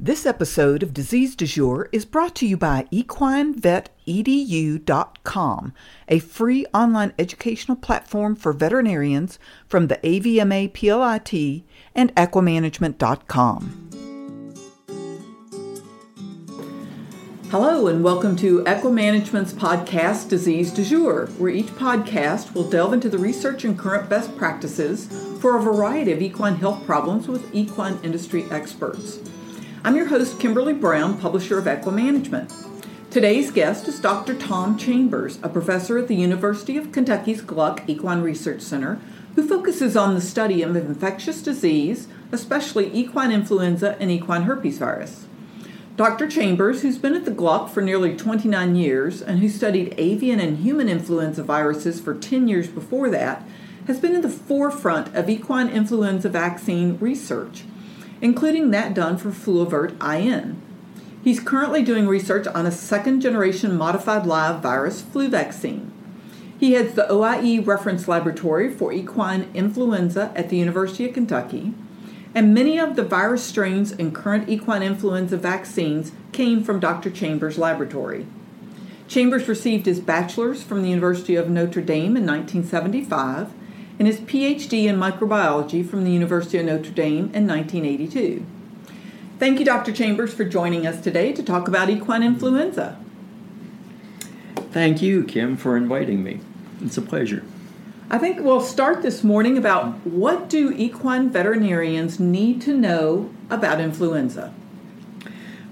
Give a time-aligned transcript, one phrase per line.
[0.00, 5.74] This episode of Disease Du Jour is brought to you by equinevetedu.com,
[6.08, 11.62] a free online educational platform for veterinarians from the AVMA PLIT
[11.94, 13.90] and equimanagement.com.
[17.50, 23.10] Hello, and welcome to Equimanagement's podcast, Disease Du Jour, where each podcast will delve into
[23.10, 25.06] the research and current best practices
[25.38, 29.20] for a variety of equine health problems with equine industry experts.
[29.84, 32.54] I'm your host, Kimberly Brown, publisher of Equimanagement.
[33.10, 34.32] Today's guest is Dr.
[34.38, 39.00] Tom Chambers, a professor at the University of Kentucky's Gluck Equine Research Center,
[39.34, 45.26] who focuses on the study of infectious disease, especially equine influenza and equine herpes virus.
[45.96, 46.28] Dr.
[46.28, 50.58] Chambers, who's been at the Gluck for nearly 29 years and who studied avian and
[50.58, 53.44] human influenza viruses for 10 years before that,
[53.88, 57.64] has been in the forefront of equine influenza vaccine research
[58.22, 60.62] including that done for Fluavert IN.
[61.22, 65.92] He's currently doing research on a second generation modified live virus flu vaccine.
[66.58, 71.74] He heads the OIE Reference Laboratory for Equine Influenza at the University of Kentucky,
[72.34, 77.10] and many of the virus strains in current equine influenza vaccines came from Dr.
[77.10, 78.26] Chambers' laboratory.
[79.08, 83.52] Chambers received his bachelor's from the University of Notre Dame in 1975
[84.02, 88.44] and his PhD in microbiology from the University of Notre Dame in 1982.
[89.38, 89.92] Thank you, Dr.
[89.92, 92.98] Chambers, for joining us today to talk about equine influenza.
[94.72, 96.40] Thank you, Kim, for inviting me.
[96.80, 97.44] It's a pleasure.
[98.10, 103.80] I think we'll start this morning about what do equine veterinarians need to know about
[103.80, 104.52] influenza?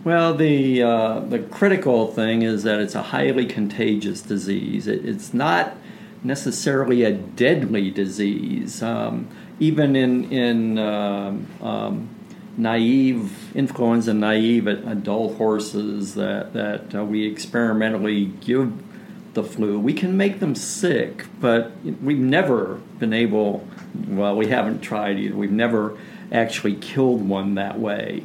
[0.05, 4.87] Well, the uh, the critical thing is that it's a highly contagious disease.
[4.87, 5.75] It, it's not
[6.23, 8.83] necessarily a deadly disease.
[8.83, 12.09] Um, even in in uh, um,
[12.57, 18.73] naive influenza naive adult horses that that uh, we experimentally give
[19.35, 21.73] the flu, we can make them sick, but
[22.03, 23.67] we've never been able.
[24.09, 25.37] Well, we haven't tried either.
[25.37, 25.97] We've never
[26.33, 28.25] actually killed one that way.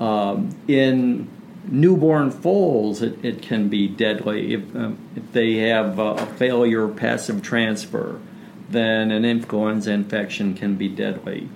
[0.00, 1.28] Um, in
[1.68, 4.54] newborn foals, it, it can be deadly.
[4.54, 8.20] If, um, if they have a, failure passive transfer,
[8.70, 11.48] then an influenza infection can be deadly.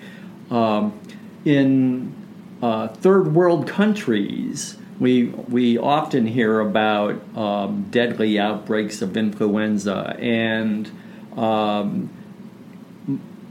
[0.51, 0.99] Um,
[1.45, 2.15] in
[2.63, 10.91] uh, third world countries, we, we often hear about um, deadly outbreaks of influenza, and
[11.37, 12.11] um,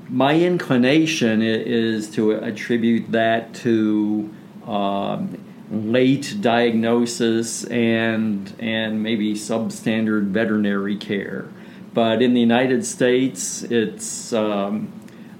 [0.10, 4.34] my inclination is to attribute that to
[4.66, 5.38] um,
[5.72, 11.48] late diagnosis and and maybe substandard veterinary care.
[11.94, 14.92] But in the United States, it's um,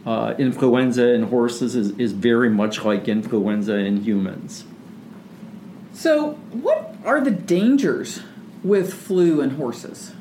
[0.06, 4.66] uh, influenza in horses is, is very much like influenza in humans.
[5.94, 8.22] So, what are the dangers
[8.64, 10.14] with flu in horses?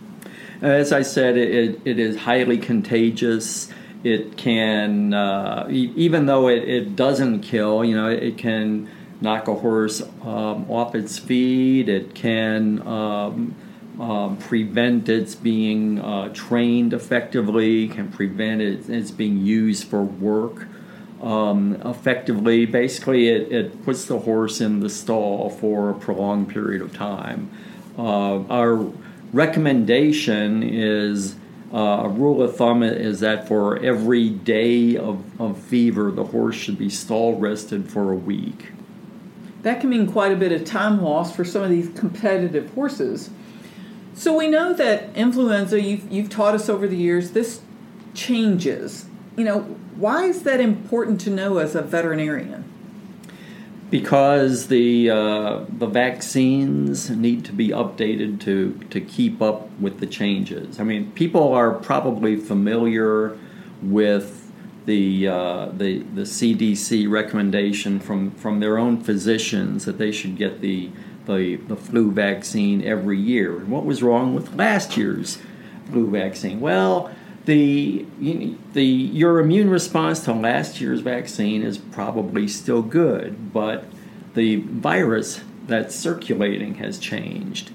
[0.60, 3.72] As I said, it, it is highly contagious.
[4.02, 8.90] It can, uh, even though it, it doesn't kill, you know, it can
[9.21, 11.89] knock a horse um, off its feet.
[11.89, 13.55] It can um,
[14.01, 20.67] um, prevent its being uh, trained effectively, can prevent it, its being used for work
[21.21, 22.65] um, effectively.
[22.65, 27.50] Basically, it, it puts the horse in the stall for a prolonged period of time.
[27.99, 28.93] Uh, our
[29.33, 31.35] recommendation is
[31.75, 36.55] uh, a rule of thumb is that for every day of, of fever, the horse
[36.55, 38.71] should be stall rested for a week
[39.62, 43.30] that can mean quite a bit of time loss for some of these competitive horses.
[44.14, 47.60] So we know that influenza, you've, you've taught us over the years, this
[48.14, 49.06] changes.
[49.36, 49.60] You know,
[49.96, 52.64] why is that important to know as a veterinarian?
[53.91, 60.06] Because the uh, the vaccines need to be updated to to keep up with the
[60.06, 60.78] changes.
[60.78, 63.38] I mean, people are probably familiar
[63.80, 64.38] with
[64.88, 70.62] the, uh, the, the CDC recommendation from, from their own physicians that they should get
[70.62, 70.90] the,
[71.26, 73.58] the, the flu vaccine every year.
[73.58, 75.43] And what was wrong with last year's
[75.90, 76.58] flu vaccine?
[76.61, 77.14] Well,
[77.44, 78.06] the,
[78.73, 83.85] the, your immune response to last year's vaccine is probably still good, but
[84.32, 87.73] the virus that's circulating has changed.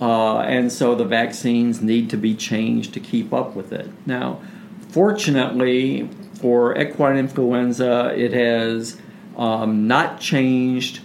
[0.00, 3.90] Uh, and so the vaccines need to be changed to keep up with it.
[4.06, 4.40] Now,
[4.88, 9.00] fortunately, for equine influenza, it has
[9.36, 11.00] um, not changed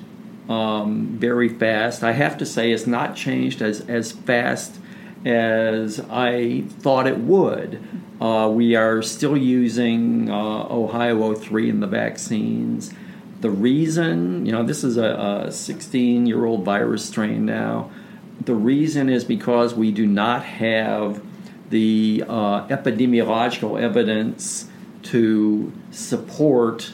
[0.49, 2.03] um, very fast.
[2.03, 4.77] I have to say, it's not changed as, as fast
[5.25, 7.81] as I thought it would.
[8.19, 12.93] Uh, we are still using uh, Ohio 03 in the vaccines,
[13.41, 17.89] the reason, you know, this is a 16 year old virus strain now.
[18.45, 21.23] The reason is because we do not have
[21.71, 24.69] the uh, epidemiological evidence
[25.03, 26.93] to support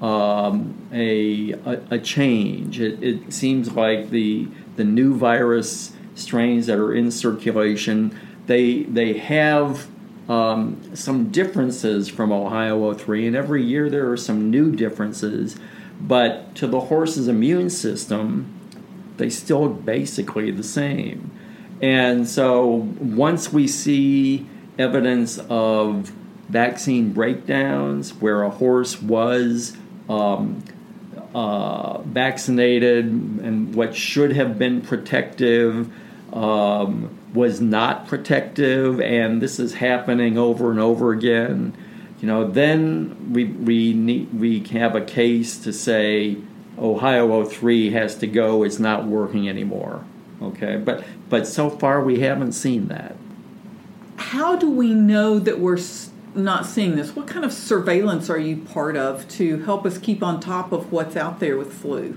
[0.00, 2.80] um, a, a, a, change.
[2.80, 9.12] It, it seems like the, the new virus strains that are in circulation, they, they
[9.14, 9.86] have
[10.28, 15.56] um, some differences from Ohio 03, and every year there are some new differences.
[16.00, 18.52] But to the horse's immune system,
[19.18, 21.30] they still basically the same.
[21.80, 22.66] And so
[23.00, 24.46] once we see
[24.78, 26.12] evidence of
[26.48, 29.76] vaccine breakdowns where a horse was
[30.08, 30.62] um,
[31.34, 35.90] uh, vaccinated and what should have been protective
[36.32, 41.74] um, was not protective, and this is happening over and over again.
[42.20, 46.36] You know, then we we need we have a case to say
[46.78, 48.62] Ohio 03 has to go.
[48.62, 50.04] It's not working anymore.
[50.40, 53.16] Okay, but but so far we haven't seen that.
[54.16, 55.78] How do we know that we're
[56.34, 57.14] not seeing this?
[57.14, 60.92] What kind of surveillance are you part of to help us keep on top of
[60.92, 62.16] what's out there with flu?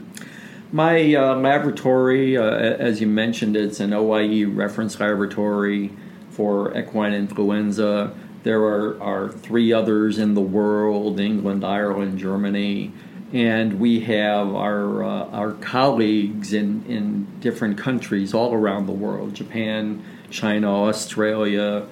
[0.72, 5.92] My uh, laboratory, uh, as you mentioned, it's an OIE reference laboratory
[6.30, 8.14] for equine influenza.
[8.44, 12.92] There are, are three others in the world England, Ireland, Germany.
[13.34, 19.34] And we have our, uh, our colleagues in, in different countries all around the world
[19.34, 21.88] Japan, China, Australia,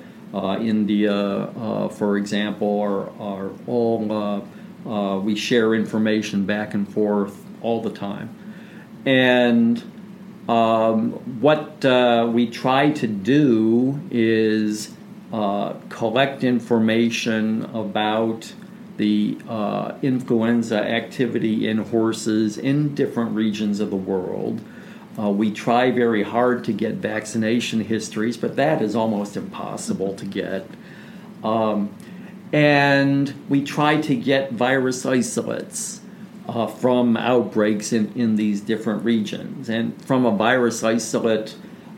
[0.60, 7.46] India, uh, for example, are, are all, uh, uh, we share information back and forth
[7.62, 8.36] all the time.
[9.06, 9.84] And
[10.50, 14.92] um, what uh, we try to do is
[15.32, 18.54] uh, collect information about
[18.98, 24.62] the uh, influenza activity in horses in different regions of the world.
[25.18, 30.26] Uh, we try very hard to get vaccination histories, but that is almost impossible to
[30.26, 30.68] get.
[31.44, 31.94] Um,
[32.52, 36.02] and we try to get virus isolates
[36.48, 39.70] uh, from outbreaks in, in these different regions.
[39.70, 41.56] And from a virus isolate,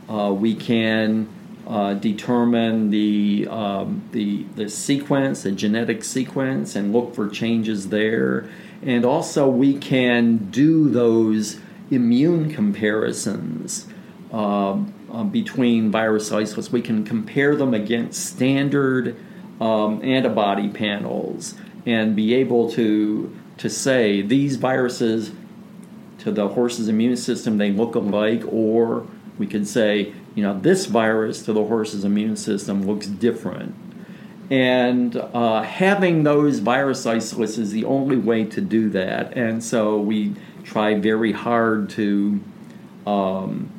[0.10, 1.28] uh, we can
[1.68, 8.48] uh, determine the, um, the, the sequence, the genetic sequence, and look for changes there.
[8.84, 11.60] And also, we can do those
[11.92, 13.88] immune comparisons
[14.32, 14.78] uh,
[15.12, 16.72] uh, between virus isolates.
[16.72, 19.16] We can compare them against standard
[19.62, 21.56] um, antibody panels
[21.86, 25.32] and be able to to say these viruses
[26.20, 30.88] to the horse's immune system they look alike or we could say you know this
[30.88, 33.74] virus to the horse's immune system looks different
[34.52, 39.98] and uh, having those virus isolates is the only way to do that and so
[39.98, 40.34] we
[40.66, 42.42] try very hard to
[43.08, 43.72] um,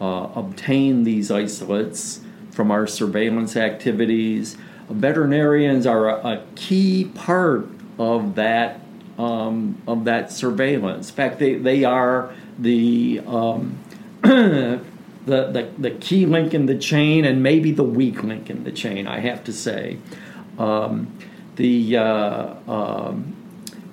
[0.00, 4.58] uh, obtain these isolates from our surveillance activities
[4.92, 7.68] veterinarians are a, a key part
[7.98, 8.80] of that
[9.18, 11.10] um, of that surveillance.
[11.10, 13.78] In fact, they, they are the, um,
[14.22, 14.80] the,
[15.26, 19.06] the, the, key link in the chain and maybe the weak link in the chain,
[19.06, 19.98] I have to say.
[20.58, 21.16] Um,
[21.56, 23.36] the uh, um,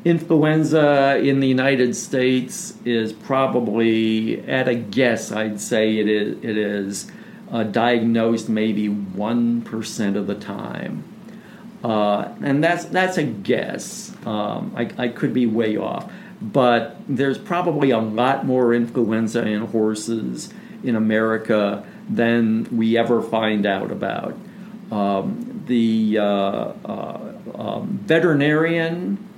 [0.10, 6.58] influenza in the United States is probably, at a guess, I'd say it is, it
[6.58, 7.12] is
[7.52, 11.04] uh, diagnosed maybe 1% of the time.
[11.84, 14.14] Uh, and that's that's a guess.
[14.26, 19.62] Um, I, I could be way off, but there's probably a lot more influenza in
[19.68, 24.36] horses in America than we ever find out about.
[24.92, 29.29] Um, the uh, uh, um, veterinarian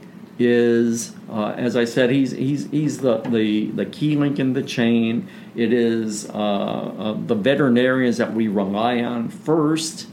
[0.45, 4.63] is, uh, as I said, he's he's he's the, the the key link in the
[4.63, 5.27] chain.
[5.55, 10.07] It is uh, uh, the veterinarians that we rely on first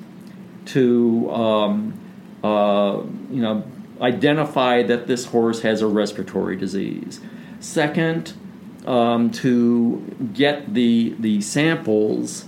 [0.67, 1.99] to um,
[2.43, 3.65] uh, you know,
[4.01, 7.21] identify that this horse has a respiratory disease.
[7.61, 8.35] Second,
[8.87, 12.45] um, to get the the samples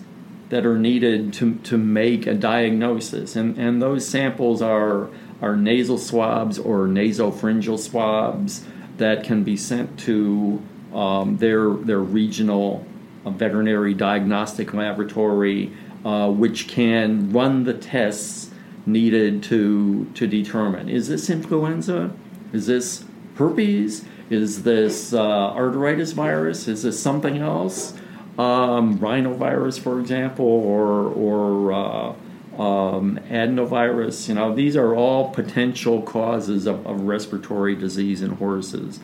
[0.50, 5.08] that are needed to, to make a diagnosis, and and those samples are
[5.42, 8.64] are nasal swabs or nasopharyngeal swabs
[8.99, 12.87] that can be sent to um, their their regional
[13.25, 15.73] uh, veterinary diagnostic laboratory,
[16.04, 18.50] uh, which can run the tests
[18.87, 22.11] needed to to determine is this influenza?
[22.52, 23.04] Is this
[23.37, 24.04] herpes?
[24.28, 26.68] Is this uh, arteritis virus?
[26.68, 27.94] Is this something else?
[28.38, 32.14] Um, rhinovirus for example or or uh,
[32.60, 39.00] um, adenovirus you know these are all potential causes of, of respiratory disease in horses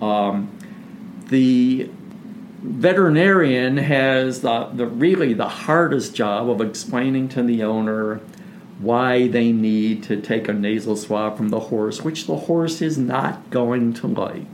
[0.00, 0.50] Um,
[1.28, 1.88] the
[2.62, 8.20] veterinarian has the, the really the hardest job of explaining to the owner
[8.78, 12.96] why they need to take a nasal swab from the horse, which the horse is
[12.96, 14.46] not going to like.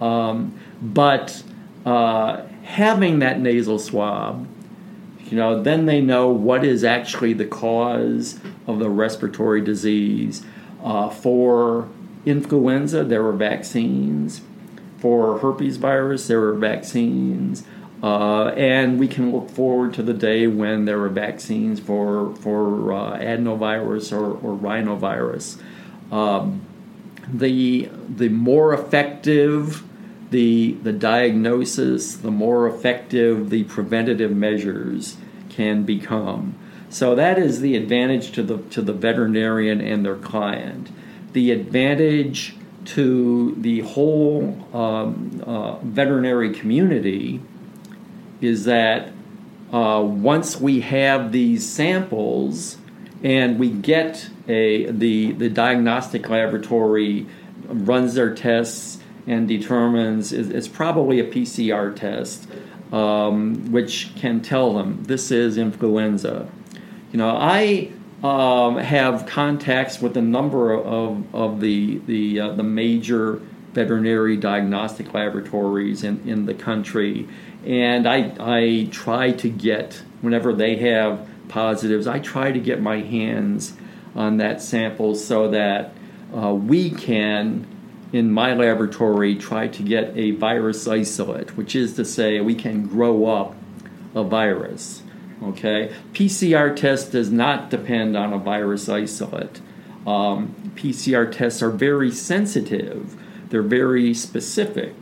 [0.00, 1.42] Um, but
[1.84, 4.46] uh, having that nasal swab,
[5.30, 10.44] you know, then they know what is actually the cause of the respiratory disease.
[10.82, 11.88] Uh, for
[12.26, 14.40] influenza, there were vaccines.
[14.98, 17.64] For herpes virus, there were vaccines.
[18.02, 22.92] Uh, and we can look forward to the day when there are vaccines for for
[22.92, 25.60] uh, adenovirus or, or rhinovirus.
[26.10, 26.62] Um,
[27.32, 29.84] the the more effective
[30.30, 35.18] the the diagnosis, the more effective the preventative measures
[35.50, 36.54] can become.
[36.88, 40.90] So that is the advantage to the to the veterinarian and their client.
[41.32, 47.40] The advantage to the whole um, uh, veterinary community
[48.40, 49.12] is that
[49.72, 52.78] uh, once we have these samples
[53.22, 57.26] and we get a the the diagnostic laboratory
[57.68, 62.48] runs their tests and determines it's probably a PCR test,
[62.92, 66.48] um, which can tell them this is influenza.
[67.12, 67.90] You know, I
[68.22, 73.40] um, have contacts with a number of, of the the uh, the major
[73.72, 77.28] veterinary diagnostic laboratories in, in the country,
[77.64, 83.00] and I, I try to get, whenever they have positives, I try to get my
[83.00, 83.74] hands
[84.14, 85.92] on that sample so that
[86.34, 87.66] uh, we can,
[88.12, 92.86] in my laboratory, try to get a virus isolate, which is to say, we can
[92.86, 93.54] grow up
[94.14, 95.02] a virus.
[95.42, 99.60] Okay, PCR test does not depend on a virus isolate.
[100.06, 103.16] Um, PCR tests are very sensitive.
[103.48, 104.94] They're very specific,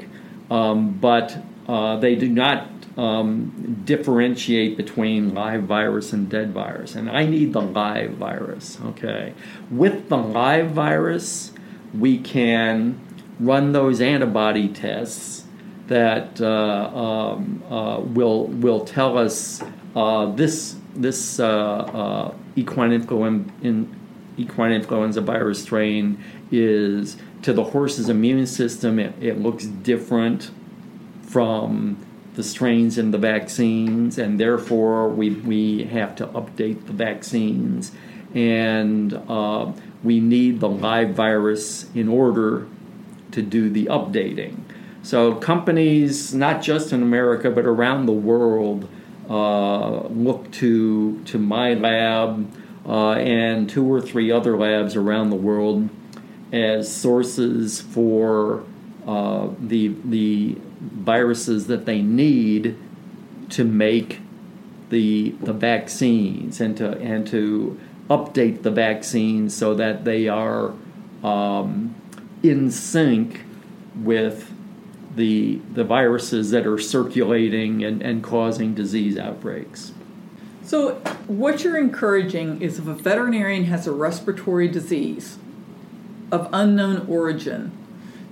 [0.51, 6.95] um, but uh, they do not um, differentiate between live virus and dead virus.
[6.95, 9.35] And I need the live virus, okay?
[9.71, 11.53] With the live virus,
[11.95, 13.01] we can
[13.41, 15.45] run those antibody tests
[15.87, 19.63] that uh, um, uh, will, will tell us
[19.97, 23.97] uh, this, this uh, uh, equine, influenza, in,
[24.37, 30.51] equine influenza virus strain is to the horse's immune system, it, it looks different
[31.23, 32.05] from
[32.35, 37.93] the strains in the vaccines, and therefore we, we have to update the vaccines.
[38.35, 39.73] And uh,
[40.05, 42.67] we need the live virus in order
[43.33, 44.61] to do the updating.
[45.03, 48.89] So, companies, not just in America, but around the world,
[49.29, 52.51] uh, look to, to my lab
[52.87, 55.89] uh, and two or three other labs around the world
[56.53, 58.65] as sources for
[59.07, 62.77] uh, the, the viruses that they need
[63.51, 64.21] to make
[64.91, 70.73] the the vaccines and to and to update the vaccines so that they are
[71.23, 71.95] um,
[72.43, 73.43] in sync
[73.97, 74.53] with
[75.17, 79.93] the the viruses that are circulating and, and causing disease outbreaks.
[80.63, 80.97] So
[81.27, 85.39] what you're encouraging is if a veterinarian has a respiratory disease
[86.31, 87.73] of unknown origin,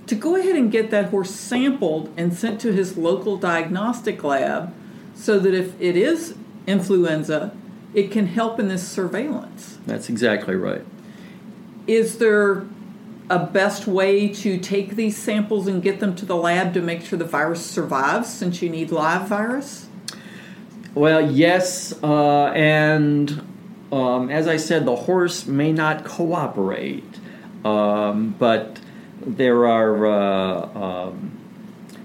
[0.05, 4.73] to go ahead and get that horse sampled and sent to his local diagnostic lab
[5.15, 6.35] so that if it is
[6.67, 7.55] influenza,
[7.93, 9.77] it can help in this surveillance.
[9.85, 10.83] That's exactly right.
[11.87, 12.65] Is there
[13.29, 17.01] a best way to take these samples and get them to the lab to make
[17.01, 19.87] sure the virus survives since you need live virus?
[20.93, 23.41] Well, yes, uh, and
[23.91, 27.19] um, as I said, the horse may not cooperate,
[27.63, 28.79] um, but
[29.25, 31.37] there are uh, um,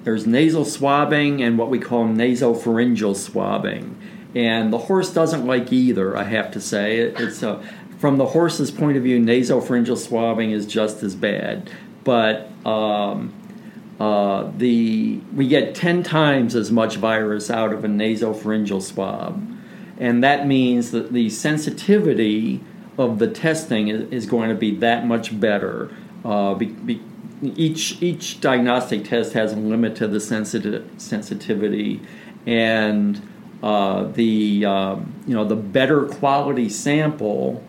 [0.05, 3.97] there's nasal swabbing and what we call nasopharyngeal swabbing,
[4.35, 6.17] and the horse doesn't like either.
[6.17, 7.63] I have to say, it's a,
[7.99, 11.71] from the horse's point of view, nasopharyngeal swabbing is just as bad,
[12.03, 13.33] but um,
[14.01, 19.41] uh, the we get ten times as much virus out of a nasopharyngeal swab,
[19.99, 22.61] and that means that the sensitivity
[22.99, 25.95] of the testing is, is going to be that much better.
[26.25, 27.03] Uh, be, be,
[27.43, 32.01] each each diagnostic test has a limit to the sensitive sensitivity,
[32.47, 33.21] and
[33.63, 37.63] uh, the um, you know the better quality sample,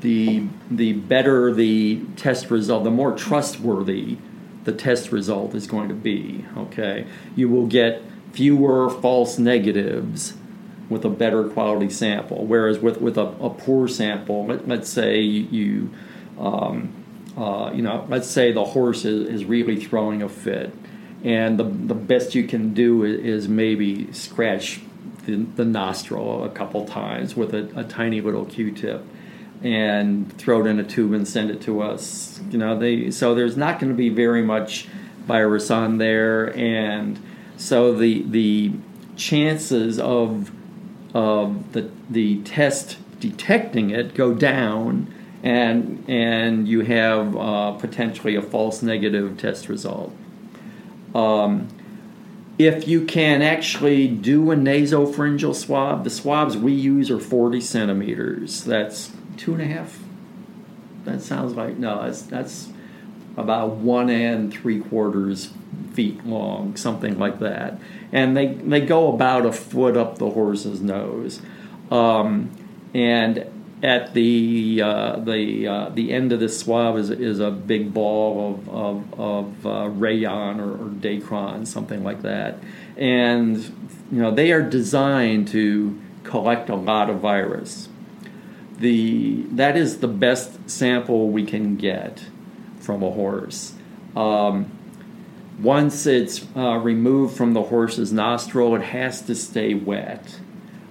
[0.00, 4.16] the the better the test result, the more trustworthy
[4.64, 6.44] the test result is going to be.
[6.56, 10.34] Okay, you will get fewer false negatives
[10.88, 15.20] with a better quality sample, whereas with with a, a poor sample, let, us say
[15.20, 15.90] you.
[16.38, 16.94] Um,
[17.36, 20.74] uh, you know, let's say the horse is, is really throwing a fit,
[21.22, 24.80] and the, the best you can do is, is maybe scratch
[25.26, 29.04] the, the, nostril a couple times with a, a tiny little Q-tip
[29.62, 32.40] and throw it in a tube and send it to us.
[32.50, 34.88] You know, they so there's not going to be very much
[35.26, 37.20] virus on there, and
[37.56, 38.72] so the the
[39.16, 40.50] chances of
[41.14, 45.12] of the the test detecting it go down,
[45.42, 50.12] and and you have uh, potentially a false negative test result.
[51.14, 51.68] Um,
[52.66, 58.64] if you can actually do a nasopharyngeal swab, the swabs we use are 40 centimeters.
[58.64, 59.98] That's two and a half.
[61.04, 62.02] That sounds like no.
[62.02, 62.68] That's that's
[63.38, 65.52] about one and three quarters
[65.94, 67.80] feet long, something like that.
[68.12, 71.40] And they they go about a foot up the horse's nose,
[71.90, 72.50] um,
[72.92, 73.46] and
[73.82, 78.54] at the uh, the uh, the end of the swab is is a big ball
[78.54, 82.58] of of, of uh, rayon or, or dacron, something like that,
[82.96, 83.56] and
[84.10, 87.88] you know they are designed to collect a lot of virus
[88.80, 92.24] the that is the best sample we can get
[92.80, 93.74] from a horse.
[94.16, 94.76] Um,
[95.60, 100.40] once it's uh, removed from the horse's nostril, it has to stay wet.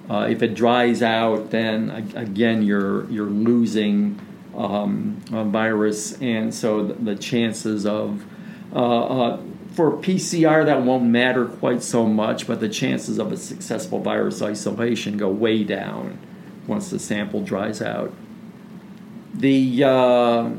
[0.10, 4.20] Uh, if it dries out, then again you're you're losing
[4.58, 8.25] um, virus, and so the, the chances of
[8.74, 13.38] uh, uh for PCR that won't matter quite so much, but the chances of a
[13.38, 16.18] successful virus isolation go way down
[16.68, 18.12] once the sample dries out.
[19.34, 20.50] The uh,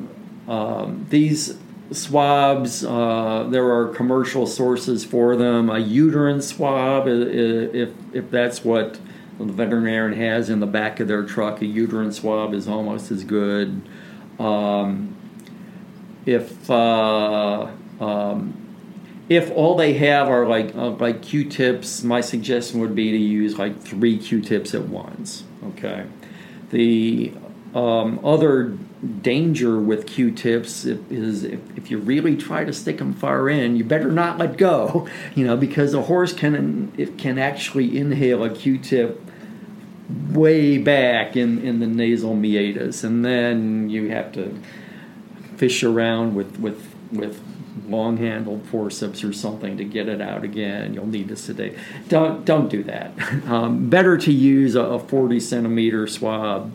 [0.49, 1.59] um, these
[1.93, 5.69] swabs, uh, there are commercial sources for them.
[5.71, 8.99] A uterine swab, if if that's what
[9.45, 13.25] the veterinarian has in the back of their truck, a uterine swab is almost as
[13.25, 13.83] good.
[14.39, 15.17] Um,
[16.27, 17.69] if uh,
[18.01, 18.61] um,
[19.29, 23.59] if all they have are like uh, like Q-tips, my suggestion would be to use
[23.59, 25.45] like three Q-tips at once.
[25.65, 26.07] Okay.
[26.71, 27.33] The
[27.75, 28.77] um, other
[29.23, 33.85] danger with Q-tips is if, if you really try to stick them far in, you
[33.85, 35.09] better not let go.
[35.35, 39.30] You know, because a horse can it can actually inhale a Q-tip
[40.31, 44.59] way back in, in the nasal meatus, and then you have to
[45.57, 47.43] fish around with with with
[47.89, 50.95] long handled forceps or something to get it out again.
[50.95, 51.77] You'll need to sedate.
[52.09, 53.13] Don't don't do that.
[53.51, 56.73] Um, better to use a, 40 centimeter swab,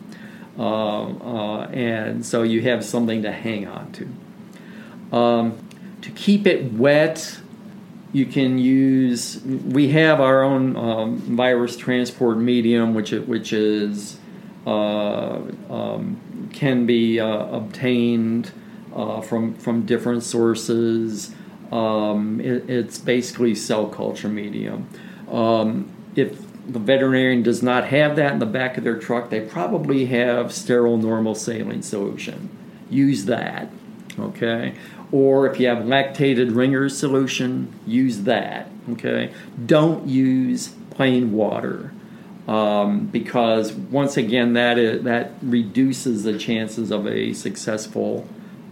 [0.58, 5.16] uh, uh, and so you have something to hang on to.
[5.16, 5.58] Um,
[6.02, 7.40] to keep it wet,
[8.16, 9.42] you can use.
[9.44, 14.18] We have our own um, virus transport medium, which which is
[14.66, 18.52] uh, um, can be uh, obtained
[18.94, 21.34] uh, from from different sources.
[21.70, 24.88] Um, it, it's basically cell culture medium.
[25.30, 29.40] Um, if the veterinarian does not have that in the back of their truck, they
[29.40, 32.48] probably have sterile normal saline solution.
[32.88, 33.68] Use that,
[34.18, 34.74] okay?
[35.12, 39.32] Or if you have lactated Ringer's solution, use that, okay?
[39.64, 41.92] Don't use plain water.
[42.48, 48.28] Um, because once again, that is, that reduces the chances of a successful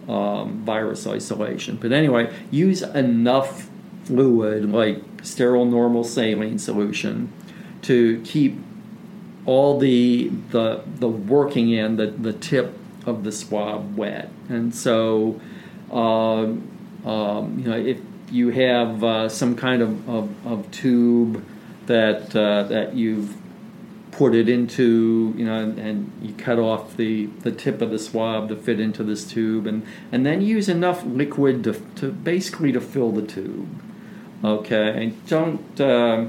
[0.08, 1.76] um, virus isolation.
[1.80, 3.68] But anyway, use enough
[4.04, 7.32] fluid, like sterile normal saline solution,
[7.82, 8.58] to keep
[9.46, 14.30] all the the the working end, the the tip of the swab wet.
[14.48, 15.40] And so,
[15.90, 21.44] uh, um, you know, if you have uh, some kind of, of, of tube
[21.86, 23.36] that uh, that you've
[24.10, 27.98] put it into, you know, and, and, you cut off the, the tip of the
[27.98, 32.70] swab to fit into this tube, and, and then use enough liquid to, to basically
[32.70, 33.68] to fill the tube.
[34.44, 36.26] Okay, and don't uh,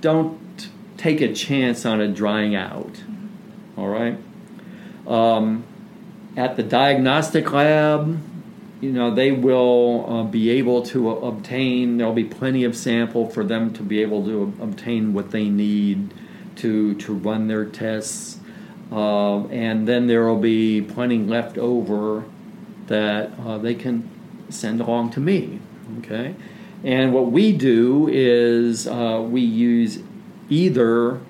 [0.00, 3.02] don't take a chance on it drying out.
[3.78, 4.18] All right.
[5.06, 5.64] Um,
[6.36, 8.20] at the diagnostic lab,
[8.80, 11.98] you know they will uh, be able to obtain.
[11.98, 16.14] There'll be plenty of sample for them to be able to obtain what they need
[16.56, 18.38] to to run their tests,
[18.90, 22.24] uh, and then there will be plenty left over
[22.86, 24.08] that uh, they can
[24.48, 25.60] send along to me.
[25.98, 26.34] Okay,
[26.84, 29.98] and what we do is uh, we use
[30.48, 31.20] either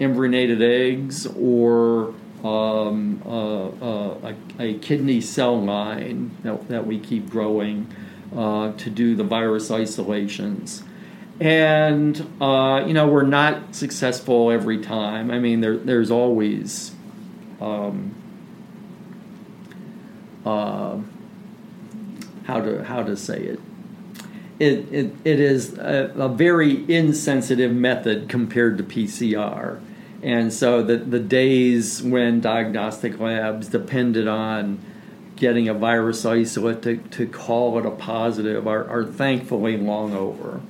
[0.00, 7.30] embryonated eggs or um, uh, uh, a, a, kidney cell line that, that we keep
[7.30, 7.92] growing
[8.36, 10.82] uh, to do the virus isolations
[11.40, 15.30] and uh, you know we're not successful every time.
[15.30, 16.92] I mean, there, there's always
[17.60, 18.14] um,
[20.44, 20.98] uh,
[22.44, 23.60] how to how to say it.
[24.58, 29.82] It, it, it is a, a very insensitive method compared to PCR.
[30.22, 34.80] And so the, the days when diagnostic labs depended on
[35.36, 40.60] getting a virus isolate to, to call it a positive are, are thankfully long over.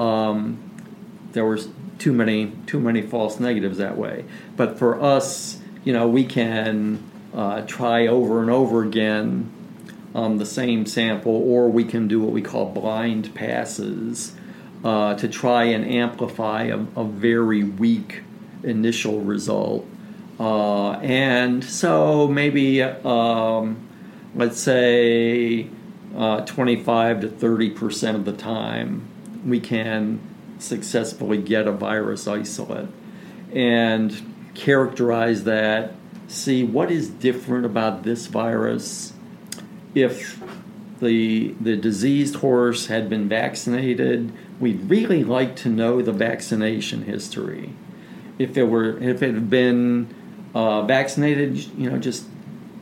[0.00, 0.70] Um,
[1.32, 4.24] there was too many too many false negatives that way.
[4.56, 7.02] But for us, you know, we can
[7.34, 9.50] uh, try over and over again
[10.14, 14.34] on the same sample, or we can do what we call blind passes
[14.84, 18.22] uh, to try and amplify a, a very weak
[18.62, 19.86] initial result.
[20.38, 23.88] Uh, and so maybe, um,
[24.34, 25.68] let's say,
[26.16, 29.08] uh, 25 to 30 percent of the time,
[29.46, 30.20] we can
[30.58, 32.88] successfully get a virus isolate
[33.52, 35.92] and characterize that,
[36.28, 39.12] see what is different about this virus
[39.94, 40.40] if
[41.00, 47.72] the the diseased horse had been vaccinated, we'd really like to know the vaccination history.
[48.38, 50.14] If it were if it had been
[50.54, 52.26] uh, vaccinated, you know, just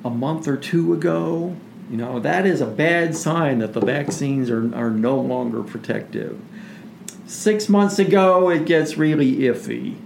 [0.05, 1.57] a month or two ago,
[1.91, 6.41] you know, that is a bad sign that the vaccines are, are no longer protective.
[7.27, 9.97] Six months ago, it gets really iffy.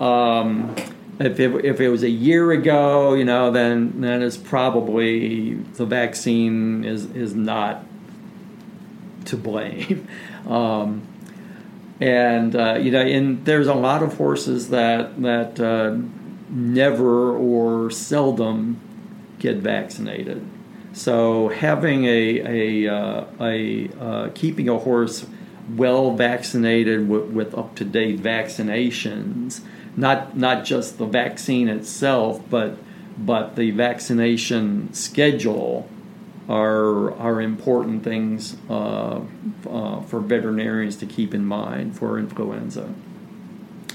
[0.00, 0.74] Um,
[1.18, 5.86] if it, if it was a year ago, you know, then then it's probably the
[5.86, 7.84] vaccine is is not
[9.26, 10.06] to blame.
[10.42, 11.06] Um,
[12.02, 15.96] and uh, you know, and there's a lot of horses that that uh,
[16.48, 18.80] never or seldom
[19.38, 20.44] get vaccinated.
[20.92, 25.26] So having a a, uh, a uh, keeping a horse
[25.76, 29.60] well vaccinated with, with up to date vaccinations
[29.96, 32.76] not not just the vaccine itself, but
[33.18, 35.88] but the vaccination schedule
[36.52, 39.20] are are important things uh,
[39.68, 42.92] uh, for veterinarians to keep in mind for influenza.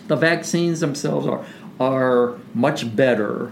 [0.07, 1.45] The vaccines themselves are
[1.79, 3.51] are much better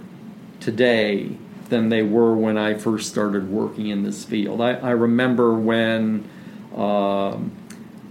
[0.60, 1.38] today
[1.70, 4.60] than they were when I first started working in this field.
[4.60, 6.30] I, I remember when.
[6.76, 7.52] Um,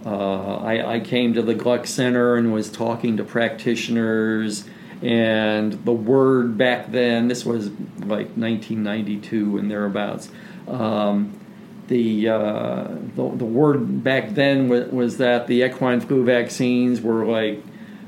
[0.07, 4.67] uh, I, I, came to the Gluck Center and was talking to practitioners,
[5.01, 7.69] and the word back then, this was
[8.01, 10.31] like 1992 and thereabouts,
[10.69, 11.39] um,
[11.89, 12.85] the, uh,
[13.17, 17.63] the, the word back then was, was, that the equine flu vaccines were like,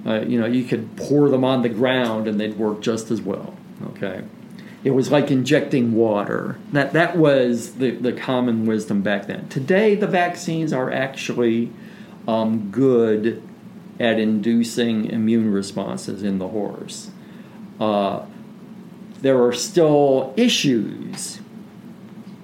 [0.06, 3.20] uh, you know, you could pour them on the ground and they'd work just as
[3.20, 3.54] well.
[3.88, 4.22] Okay,
[4.84, 6.58] it was like injecting water.
[6.72, 9.48] That that was the the common wisdom back then.
[9.48, 11.72] Today, the vaccines are actually
[12.26, 13.42] um, good
[13.98, 17.10] at inducing immune responses in the horse.
[17.80, 18.24] Uh,
[19.20, 21.40] there are still issues,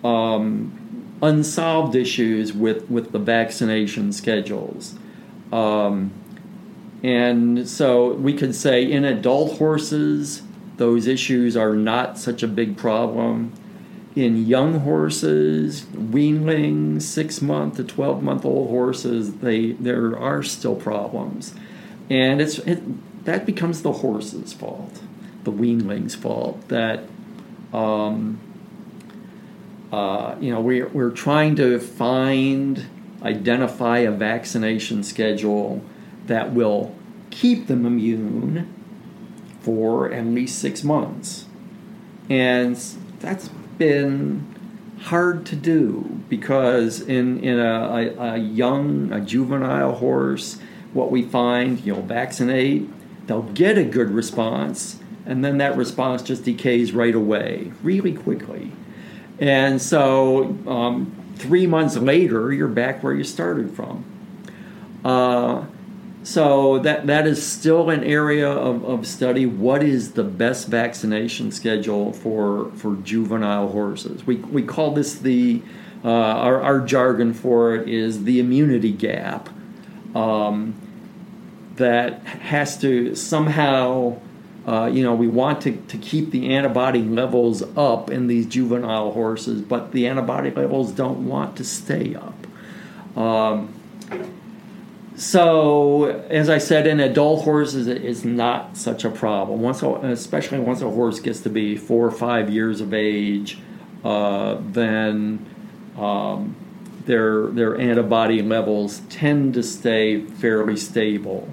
[0.04, 4.94] um, unsolved issues with, with the vaccination schedules.
[5.52, 6.12] Um,
[7.02, 10.42] and so we could say in adult horses,
[10.76, 13.52] those issues are not such a big problem
[14.14, 20.76] in young horses, weanlings, six month to twelve month old horses, they there are still
[20.76, 21.54] problems,
[22.10, 25.00] and it's it, that becomes the horse's fault,
[25.44, 26.68] the weanling's fault.
[26.68, 27.04] That
[27.72, 28.38] um,
[29.92, 32.86] uh, you know we're we're trying to find
[33.22, 35.84] identify a vaccination schedule
[36.26, 36.94] that will
[37.30, 38.72] keep them immune
[39.60, 41.46] for at least six months,
[42.28, 42.76] and
[43.20, 44.46] that's been
[45.02, 50.58] hard to do because in in a, a, a, young a juvenile horse
[50.92, 52.88] what we find you'll vaccinate
[53.26, 58.70] they'll get a good response and then that response just decays right away really quickly
[59.42, 64.04] and so um, three months later you're back where you started from
[65.04, 65.64] uh,
[66.24, 69.44] so that that is still an area of, of study.
[69.44, 74.24] What is the best vaccination schedule for for juvenile horses?
[74.24, 75.62] We we call this the
[76.04, 79.48] uh, our, our jargon for it is the immunity gap.
[80.14, 80.74] Um,
[81.76, 84.20] that has to somehow,
[84.66, 89.12] uh, you know, we want to, to keep the antibody levels up in these juvenile
[89.12, 92.46] horses, but the antibody levels don't want to stay up.
[93.16, 93.74] Um,
[95.16, 99.60] so, as I said, in adult horses, it's not such a problem.
[99.60, 103.58] Once, especially once a horse gets to be four or five years of age,
[104.04, 105.44] uh, then
[105.98, 106.56] um,
[107.04, 111.52] their their antibody levels tend to stay fairly stable.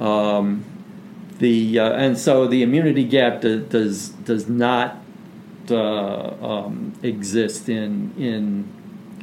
[0.00, 0.64] Um,
[1.38, 5.02] the uh, and so the immunity gap do, does does not
[5.70, 8.68] uh, um, exist in in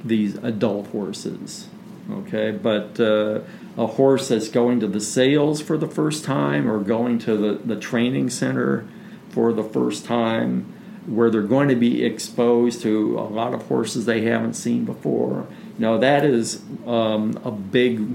[0.03, 1.67] these adult horses.
[2.11, 3.39] Okay, but uh,
[3.77, 7.53] a horse that's going to the sales for the first time or going to the,
[7.65, 8.87] the training center
[9.29, 10.71] for the first time,
[11.07, 15.47] where they're going to be exposed to a lot of horses they haven't seen before,
[15.77, 18.07] you know, that is um, a big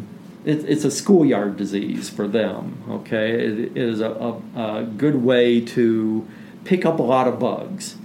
[0.44, 2.82] it, it's a schoolyard disease for them.
[2.88, 6.26] Okay, it is a, a, a, good way to
[6.64, 7.96] pick up a lot of bugs,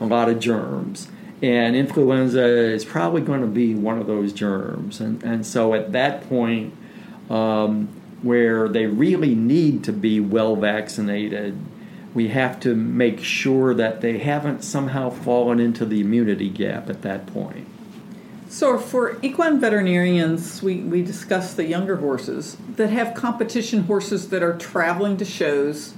[0.00, 1.08] a lot of germs,
[1.42, 5.00] and influenza is probably going to be one of those germs.
[5.00, 6.74] And and so at that point,
[7.28, 7.88] um,
[8.22, 11.58] where they really need to be well vaccinated.
[12.12, 17.02] We have to make sure that they haven't somehow fallen into the immunity gap at
[17.02, 17.68] that point.
[18.50, 24.42] So, for equine veterinarians, we, we discussed the younger horses that have competition horses that
[24.42, 25.94] are traveling to shows.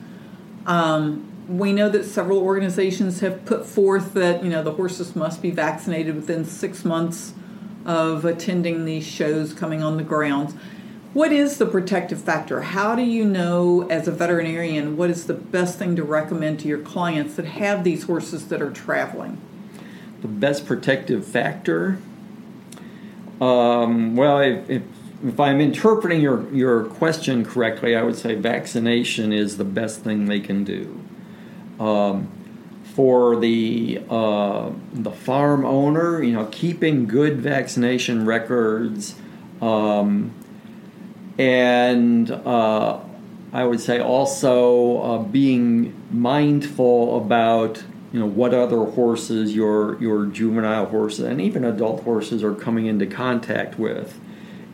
[0.66, 5.40] Um, we know that several organizations have put forth that you know the horses must
[5.40, 7.32] be vaccinated within six months
[7.86, 10.52] of attending these shows coming on the grounds.
[11.14, 12.60] What is the protective factor?
[12.60, 16.68] How do you know, as a veterinarian, what is the best thing to recommend to
[16.68, 19.40] your clients that have these horses that are traveling?
[20.20, 21.98] The best protective factor
[23.42, 24.82] um, well, if, if,
[25.24, 30.26] if, I'm interpreting your, your question correctly, I would say vaccination is the best thing
[30.26, 31.00] they can do.
[31.80, 32.30] Um,
[32.94, 39.16] for the uh, the farm owner, you know, keeping good vaccination records,
[39.60, 40.30] um,
[41.36, 43.00] and uh,
[43.52, 50.26] I would say also uh, being mindful about you know what other horses your your
[50.26, 54.20] juvenile horses and even adult horses are coming into contact with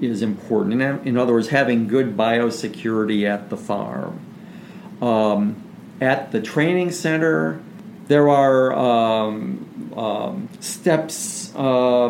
[0.01, 0.81] is important.
[0.81, 4.20] In, in other words, having good biosecurity at the farm.
[5.03, 5.62] Um,
[6.01, 7.61] at the training center,
[8.07, 11.59] there are um, um, steps, uh,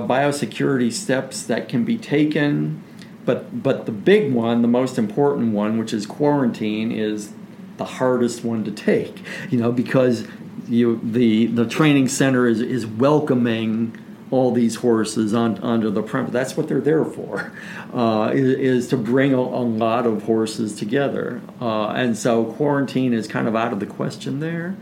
[0.06, 2.82] biosecurity steps that can be taken,
[3.24, 7.32] but but the big one, the most important one, which is quarantine, is
[7.78, 9.22] the hardest one to take.
[9.50, 10.26] You know, because
[10.68, 13.96] you the the training center is is welcoming
[14.30, 16.32] all these horses on, onto the premise.
[16.32, 17.50] That's what they're there for,
[17.94, 21.40] uh, is, is, to bring a, a, lot of horses together.
[21.60, 24.76] Uh, and so quarantine is kind of out of the question there.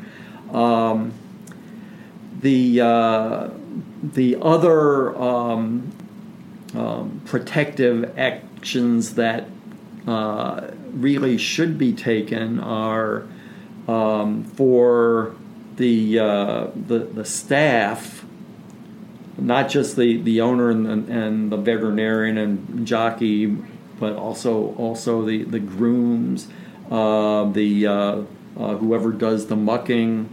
[0.51, 1.13] Um,
[2.41, 3.51] the uh,
[4.03, 5.93] the other um,
[6.75, 9.49] um, protective actions that
[10.07, 13.27] uh, really should be taken are
[13.89, 15.35] um, for
[15.77, 18.25] the, uh, the, the staff,
[19.39, 23.47] not just the, the owner and the, and the veterinarian and jockey,
[23.99, 26.49] but also also the, the grooms,
[26.91, 27.93] uh, the uh,
[28.59, 30.29] uh whoever does the mucking,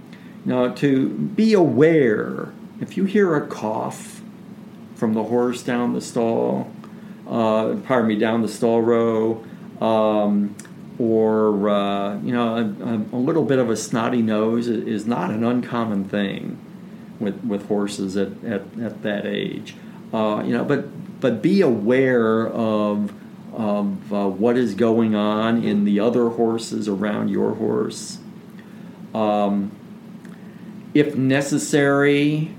[0.46, 4.22] Now, to be aware if you hear a cough
[4.96, 6.72] from the horse down the stall,
[7.28, 9.44] uh, pardon me, down the stall row,
[9.82, 10.56] um,
[11.00, 15.44] or uh, you know a, a, little bit of a snotty nose is not an
[15.44, 16.60] uncommon thing
[17.20, 19.76] with with horses at, at, at that age.
[20.14, 20.86] Uh, you know but
[21.20, 23.14] but be aware of
[23.54, 28.20] of uh, what is going on in the other horses around your horse.
[29.14, 29.72] Um,
[30.94, 32.54] if necessary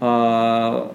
[0.00, 0.88] uh,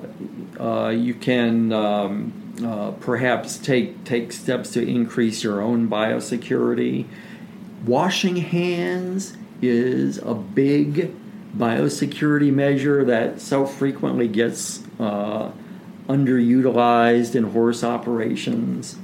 [0.59, 7.05] uh, you can um, uh, perhaps take take steps to increase your own biosecurity.
[7.85, 11.13] Washing hands is a big
[11.57, 15.51] biosecurity measure that so frequently gets uh,
[16.07, 18.97] underutilized in horse operations.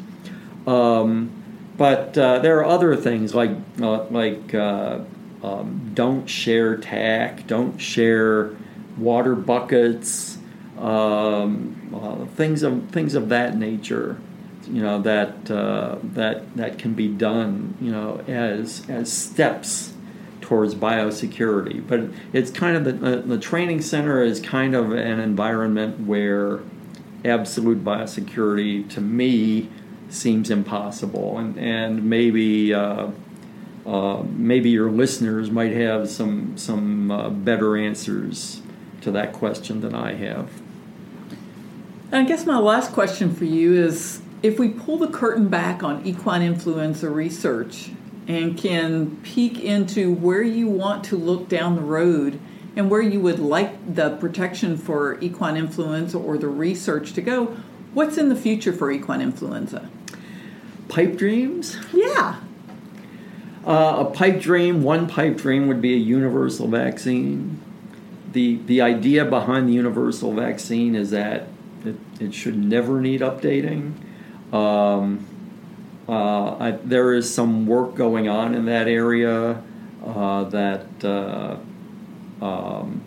[0.65, 1.31] Um,
[1.77, 4.99] but uh, there are other things like uh, like uh,
[5.43, 8.51] um, don't share tack, don't share
[8.97, 10.36] water buckets
[10.79, 14.19] um, uh, things of things of that nature.
[14.67, 17.77] You know that uh, that that can be done.
[17.81, 19.93] You know as as steps
[20.41, 21.85] towards biosecurity.
[21.85, 26.61] But it's kind of the, the training center is kind of an environment where
[27.25, 29.69] absolute biosecurity to me
[30.09, 32.73] seems impossible, and and maybe.
[32.73, 33.11] Uh,
[33.85, 38.61] uh, maybe your listeners might have some some uh, better answers
[38.99, 40.49] to that question than I have.
[42.09, 46.05] I guess my last question for you is if we pull the curtain back on
[46.05, 47.89] equine influenza research
[48.27, 52.39] and can peek into where you want to look down the road
[52.77, 57.57] and where you would like the protection for equine influenza or the research to go,
[57.93, 59.89] what's in the future for equine influenza?
[60.87, 61.77] Pipe dreams?
[61.91, 62.39] Yeah.
[63.65, 67.59] Uh, a pipe dream, one pipe dream would be a universal vaccine.
[68.31, 71.47] The, the idea behind the universal vaccine is that
[72.19, 73.93] it, should never need updating.
[74.53, 75.25] Um,
[76.07, 79.61] uh, I, there is some work going on in that area
[80.05, 81.57] uh, that, uh,
[82.43, 83.01] um,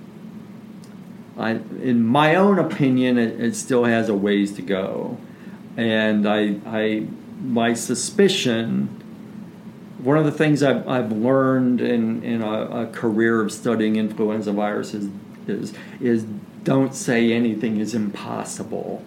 [1.38, 5.16] I, in my own opinion, it, it, still has a ways to go.
[5.76, 7.06] And I, I,
[7.42, 8.88] my suspicion,
[9.98, 14.52] one of the things I've, I've learned in, in a, a career of studying influenza
[14.52, 15.10] viruses
[15.46, 16.26] is, is
[16.64, 19.04] don't say anything is impossible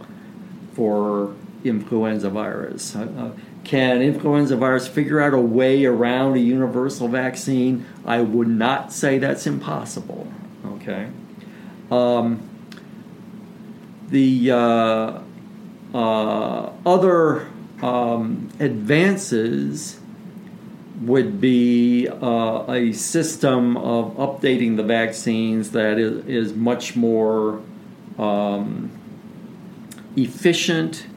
[0.73, 2.95] for influenza virus.
[2.95, 3.31] Uh, uh,
[3.63, 7.85] can influenza virus figure out a way around a universal vaccine?
[8.05, 10.27] I would not say that's impossible.
[10.65, 11.09] Okay.
[11.89, 12.49] Um,
[14.09, 15.19] the uh,
[15.93, 17.47] uh, other
[17.81, 19.99] um, advances
[21.05, 27.61] would be uh, a system of updating the vaccines that is, is much more
[28.17, 28.91] um,
[30.15, 31.07] efficient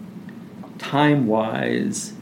[0.79, 2.15] time wise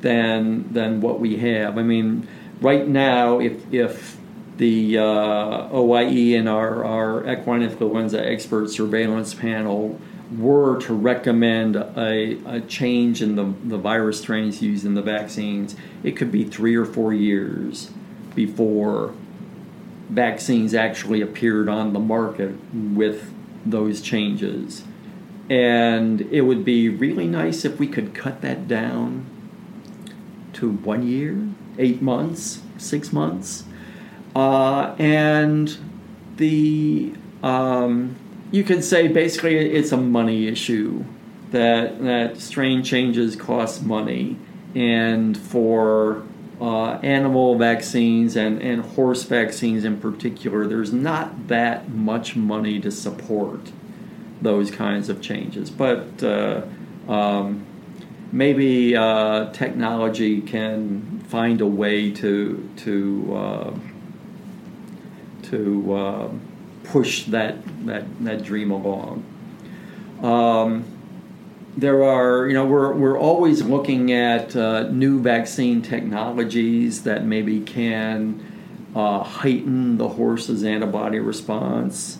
[0.00, 1.78] than than what we have.
[1.78, 2.28] I mean,
[2.60, 4.18] right now, if if
[4.58, 9.98] the uh, OIE and our, our equine influenza expert surveillance panel
[10.36, 15.74] were to recommend a, a change in the, the virus strains used in the vaccines,
[16.02, 17.90] it could be three or four years
[18.34, 19.14] before
[20.10, 23.32] vaccines actually appeared on the market with
[23.64, 24.84] those changes.
[25.50, 29.26] And it would be really nice if we could cut that down
[30.54, 33.64] to one year, eight months, six months.
[34.36, 35.76] Uh, and
[36.36, 38.14] the um,
[38.50, 41.04] you could say basically it's a money issue
[41.50, 44.36] that that strain changes cost money,
[44.74, 46.22] and for
[46.60, 52.90] uh, animal vaccines and, and horse vaccines in particular, there's not that much money to
[52.90, 53.70] support
[54.42, 55.70] those kinds of changes.
[55.70, 56.62] But uh,
[57.08, 57.64] um,
[58.32, 63.78] maybe uh, technology can find a way to to uh,
[65.44, 66.28] to uh,
[66.88, 69.24] push that, that, that dream along.
[70.22, 70.84] Um,
[71.76, 77.60] there are, you know, we're, we're always looking at uh, new vaccine technologies that maybe
[77.60, 78.44] can
[78.96, 82.18] uh, heighten the horse's antibody response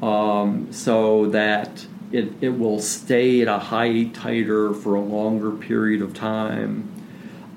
[0.00, 6.00] um, so that it, it will stay at a high titer for a longer period
[6.00, 6.92] of time.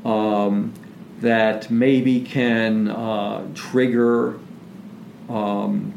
[0.03, 0.73] Um,
[1.19, 4.39] that maybe can uh, trigger
[5.27, 5.93] um,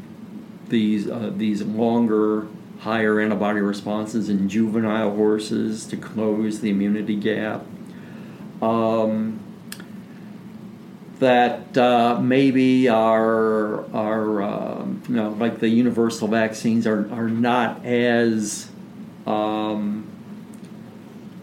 [0.73, 2.47] these uh, these longer,
[2.79, 7.63] higher antibody responses in juvenile horses to close the immunity gap.
[8.59, 9.39] Um,
[11.19, 17.85] that uh, maybe our our uh, you know like the universal vaccines are are not
[17.85, 18.71] as
[19.27, 20.09] um,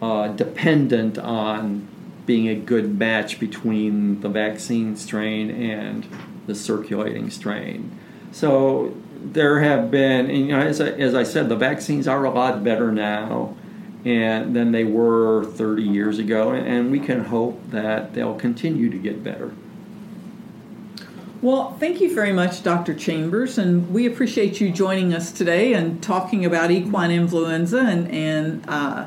[0.02, 1.86] uh, dependent on
[2.26, 6.06] being a good match between the vaccine strain and
[6.46, 7.96] the circulating strain.
[8.32, 12.24] So there have been, and, you know, as I, as I said, the vaccines are
[12.24, 13.56] a lot better now
[14.04, 18.96] and than they were 30 years ago, and we can hope that they'll continue to
[18.96, 19.52] get better.
[21.42, 22.94] Well, thank you very much, Dr.
[22.94, 27.78] Chambers, and we appreciate you joining us today and talking about equine influenza.
[27.78, 29.06] And, and uh,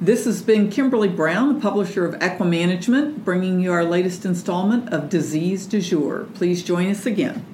[0.00, 5.08] this has been Kimberly Brown, the publisher of Equimanagement, bringing you our latest installment of
[5.08, 6.26] Disease du Jour.
[6.34, 7.44] Please join us again.